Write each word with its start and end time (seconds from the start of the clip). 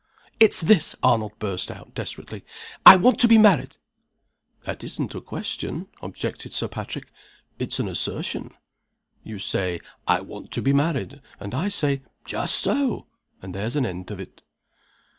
"It's 0.39 0.61
this!" 0.61 0.95
Arnold 1.03 1.33
burst 1.37 1.69
out, 1.69 1.93
desperately. 1.93 2.43
"I 2.87 2.95
want 2.95 3.19
to 3.19 3.27
be 3.27 3.37
married!" 3.37 3.75
"That 4.65 4.83
isn't 4.83 5.13
a 5.13 5.21
question," 5.21 5.89
objected 6.01 6.53
Sir 6.53 6.67
Patrick. 6.69 7.05
"It's 7.59 7.79
an 7.79 7.87
assertion. 7.87 8.55
You 9.23 9.37
say, 9.37 9.79
I 10.07 10.21
want 10.21 10.49
to 10.53 10.61
be 10.63 10.73
married. 10.73 11.21
And 11.39 11.53
I 11.53 11.67
say, 11.67 12.01
Just 12.25 12.55
so! 12.61 13.05
And 13.43 13.53
there's 13.53 13.75
an 13.75 13.85
end 13.85 14.09
of 14.09 14.19
it." 14.19 14.41